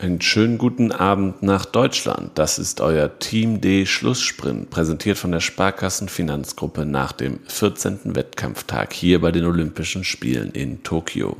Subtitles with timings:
[0.00, 2.30] Einen schönen guten Abend nach Deutschland.
[2.36, 8.16] Das ist euer Team D Schlusssprint, präsentiert von der Sparkassen Finanzgruppe nach dem 14.
[8.16, 11.36] Wettkampftag hier bei den Olympischen Spielen in Tokio.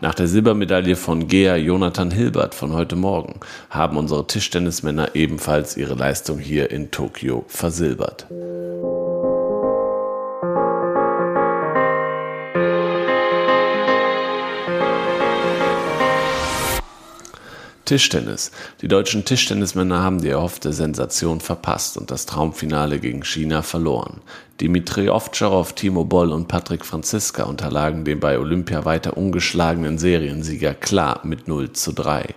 [0.00, 5.94] Nach der Silbermedaille von Gea Jonathan Hilbert von heute Morgen haben unsere Tischtennismänner ebenfalls ihre
[5.94, 8.28] Leistung hier in Tokio versilbert.
[17.88, 18.50] Tischtennis.
[18.82, 24.20] Die deutschen Tischtennismänner haben die erhoffte Sensation verpasst und das Traumfinale gegen China verloren.
[24.60, 31.20] Dimitri Ovtcharov, Timo Boll und Patrick Franziska unterlagen dem bei Olympia weiter ungeschlagenen Seriensieger klar
[31.22, 32.34] mit 0 zu 3.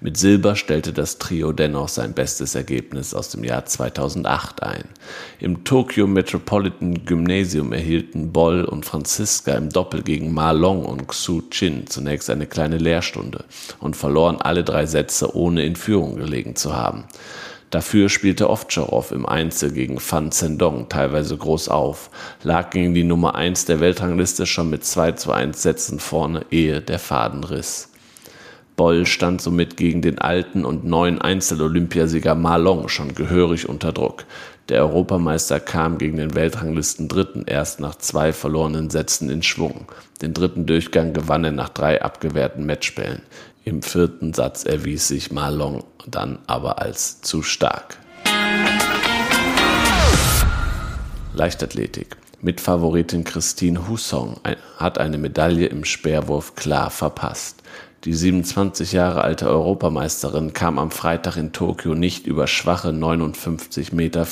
[0.00, 4.82] Mit Silber stellte das Trio dennoch sein bestes Ergebnis aus dem Jahr 2008 ein.
[5.38, 11.42] Im Tokyo Metropolitan Gymnasium erhielten Boll und Franziska im Doppel gegen Ma Long und Xu
[11.50, 13.44] Chin zunächst eine kleine Lehrstunde
[13.78, 17.04] und verloren alle drei Sätze ohne in Führung gelegen zu haben.
[17.70, 22.10] Dafür spielte Ovtcharov im Einzel gegen Fan Zhendong teilweise groß auf,
[22.42, 26.80] lag gegen die Nummer 1 der Weltrangliste schon mit 2 zu 1 Sätzen vorne, ehe
[26.80, 27.90] der Faden riss.
[28.74, 34.24] Boll stand somit gegen den alten und neuen Einzel-Olympiasieger Marlong schon gehörig unter Druck.
[34.70, 39.90] Der Europameister kam gegen den Weltranglisten Dritten erst nach zwei verlorenen Sätzen in Schwung.
[40.22, 43.22] Den dritten Durchgang gewann er nach drei abgewehrten Matchbällen.
[43.64, 47.98] Im vierten Satz erwies sich Marlon dann aber als zu stark.
[51.34, 52.16] Leichtathletik.
[52.40, 54.36] Mitfavoritin Christine Husong
[54.76, 57.64] hat eine Medaille im Speerwurf klar verpasst.
[58.04, 64.26] Die 27 Jahre alte Europameisterin kam am Freitag in Tokio nicht über schwache 59,94 Meter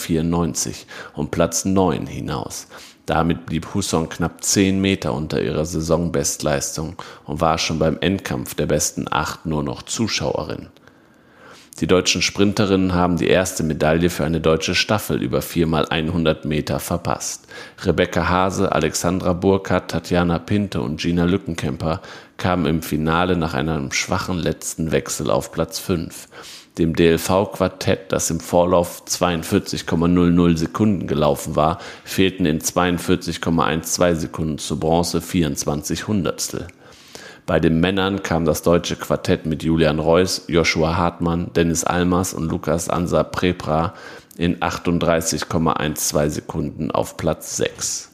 [1.13, 2.69] und Platz 9 hinaus.
[3.05, 6.97] Damit blieb Husson knapp 10 Meter unter ihrer Saisonbestleistung
[7.27, 10.69] und war schon beim Endkampf der besten acht nur noch Zuschauerin.
[11.81, 17.47] Die deutschen Sprinterinnen haben die erste Medaille für eine deutsche Staffel über 4x100 Meter verpasst.
[17.84, 22.03] Rebecca Hase, Alexandra Burkhardt, Tatjana Pinte und Gina Lückenkämper
[22.37, 26.28] kamen im Finale nach einem schwachen letzten Wechsel auf Platz 5
[26.78, 35.21] dem DLV-Quartett, das im Vorlauf 42,00 Sekunden gelaufen war, fehlten in 42,12 Sekunden zu Bronze
[35.21, 36.69] 24 Hundertstel.
[37.48, 42.50] Bei den Männern kam das deutsche Quartett mit Julian Reuss, Joshua Hartmann, Dennis Almers und
[42.50, 43.94] Lukas Ansa Prepra
[44.36, 48.10] in 38,12 Sekunden auf Platz 6.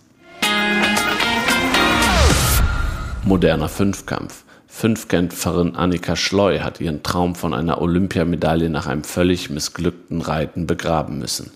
[3.24, 4.44] Moderner Fünfkampf.
[4.68, 11.18] Fünfkämpferin Annika Schleu hat ihren Traum von einer Olympiamedaille nach einem völlig missglückten Reiten begraben
[11.18, 11.50] müssen.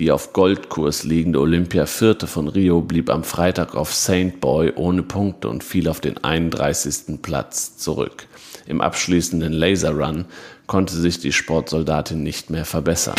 [0.00, 5.50] Die auf Goldkurs liegende Olympia-Vierte von Rio blieb am Freitag auf Saint Boy ohne Punkte
[5.50, 7.20] und fiel auf den 31.
[7.20, 8.26] Platz zurück.
[8.66, 10.24] Im abschließenden Laser Run
[10.66, 13.16] konnte sich die Sportsoldatin nicht mehr verbessern.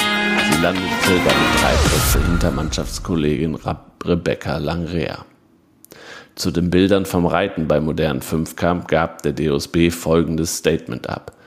[0.51, 3.59] Sie landete damit drei Plätze hinter Mannschaftskollegin
[4.03, 5.23] Rebecca Langrea.
[6.33, 11.37] Zu den Bildern vom Reiten bei modernen Fünfkampf gab der DOSB folgendes Statement ab.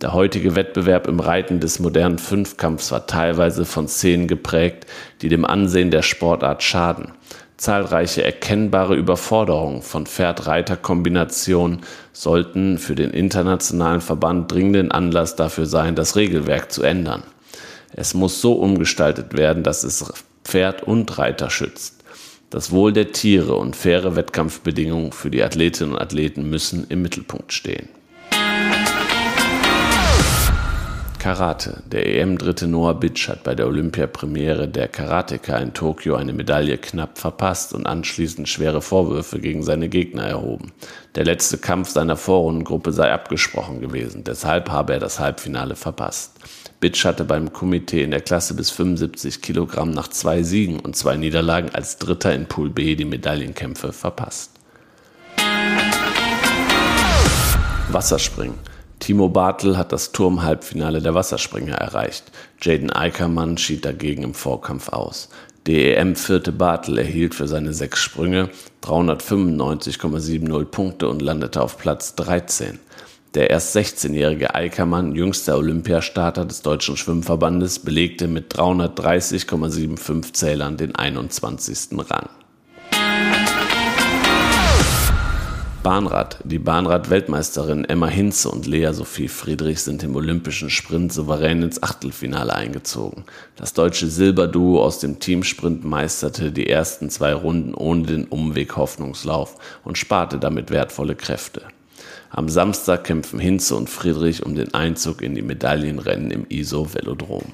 [0.00, 4.86] Der heutige Wettbewerb im Reiten des modernen Fünfkampfs war teilweise von Szenen geprägt,
[5.20, 7.12] die dem Ansehen der Sportart schaden.
[7.58, 11.80] Zahlreiche erkennbare Überforderungen von Pferd-Reiter-Kombinationen
[12.14, 17.22] sollten für den internationalen Verband dringenden Anlass dafür sein, das Regelwerk zu ändern.
[17.92, 20.10] Es muss so umgestaltet werden, dass es
[20.44, 22.02] Pferd und Reiter schützt.
[22.48, 27.52] Das Wohl der Tiere und faire Wettkampfbedingungen für die Athletinnen und Athleten müssen im Mittelpunkt
[27.52, 27.90] stehen.
[31.20, 31.82] Karate.
[31.92, 37.18] Der EM-Dritte Noah Bitsch hat bei der Olympiapremiere der Karateka in Tokio eine Medaille knapp
[37.18, 40.72] verpasst und anschließend schwere Vorwürfe gegen seine Gegner erhoben.
[41.14, 46.32] Der letzte Kampf seiner Vorrundengruppe sei abgesprochen gewesen, deshalb habe er das Halbfinale verpasst.
[46.80, 51.18] Bitsch hatte beim Komitee in der Klasse bis 75 Kilogramm nach zwei Siegen und zwei
[51.18, 54.52] Niederlagen als Dritter in Pool B die Medaillenkämpfe verpasst.
[57.90, 58.69] Wasserspringen.
[59.00, 62.30] Timo Bartel hat das Turm-Halbfinale der Wasserspringer erreicht.
[62.60, 65.30] Jaden Eickermann schied dagegen im Vorkampf aus.
[65.66, 68.50] DEM vierte Bartel erhielt für seine sechs Sprünge
[68.84, 72.78] 395,70 Punkte und landete auf Platz 13.
[73.34, 81.90] Der erst 16-jährige Eickermann, jüngster Olympiastarter des Deutschen Schwimmverbandes, belegte mit 330,75 Zählern den 21.
[82.10, 82.28] Rang.
[85.82, 86.40] Bahnrad.
[86.44, 92.54] Die Bahnrad-Weltmeisterin Emma Hinze und Lea Sophie Friedrich sind im olympischen Sprint souverän ins Achtelfinale
[92.54, 93.24] eingezogen.
[93.56, 99.56] Das deutsche Silberduo aus dem Teamsprint meisterte die ersten zwei Runden ohne den Umweg Hoffnungslauf
[99.82, 101.62] und sparte damit wertvolle Kräfte.
[102.28, 107.44] Am Samstag kämpfen Hinze und Friedrich um den Einzug in die Medaillenrennen im ISO Velodrom.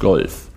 [0.00, 0.51] Golf.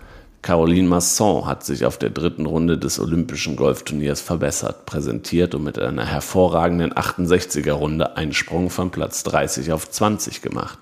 [0.46, 5.80] Caroline Masson hat sich auf der dritten Runde des Olympischen Golfturniers verbessert, präsentiert und mit
[5.80, 10.78] einer hervorragenden 68er Runde einen Sprung von Platz 30 auf 20 gemacht.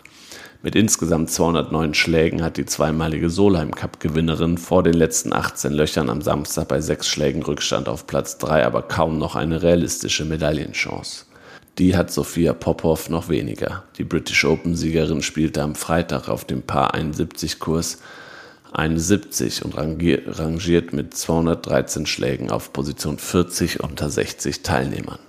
[0.63, 6.09] Mit insgesamt 209 Schlägen hat die zweimalige Solheim Cup Gewinnerin vor den letzten 18 Löchern
[6.09, 11.23] am Samstag bei sechs Schlägen Rückstand auf Platz 3 aber kaum noch eine realistische Medaillenchance.
[11.77, 13.83] Die hat Sophia Popov noch weniger.
[13.97, 17.99] Die British Open Siegerin spielte am Freitag auf dem Paar 71 Kurs
[18.73, 25.19] 71 und rangiert mit 213 Schlägen auf Position 40 unter 60 Teilnehmern.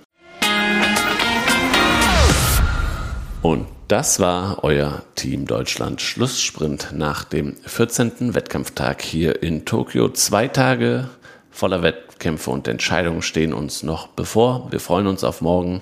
[3.41, 8.33] Und das war euer Team Deutschland Schlusssprint nach dem 14.
[8.33, 10.09] Wettkampftag hier in Tokio.
[10.09, 11.09] Zwei Tage
[11.55, 14.67] voller Wettkämpfe und Entscheidungen stehen uns noch bevor.
[14.71, 15.81] Wir freuen uns auf morgen.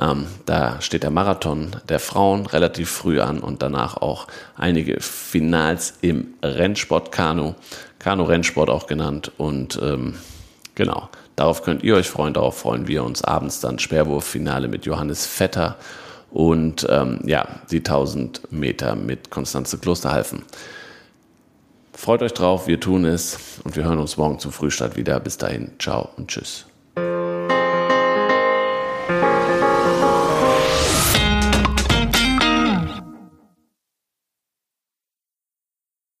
[0.00, 4.26] Ähm, da steht der Marathon der Frauen relativ früh an und danach auch
[4.56, 7.54] einige Finals im Rennsport Kanu,
[7.98, 9.32] Kanu-Rennsport auch genannt.
[9.38, 10.16] Und ähm,
[10.74, 12.34] genau, darauf könnt ihr euch freuen.
[12.34, 15.76] Darauf freuen wir uns abends dann Sperrwurffinale mit Johannes Vetter
[16.30, 20.42] und ähm, ja, die 1000 Meter mit Konstanze Klosterhalfen.
[21.96, 25.18] Freut euch drauf, wir tun es und wir hören uns morgen zum Frühstart wieder.
[25.18, 26.66] Bis dahin, ciao und tschüss.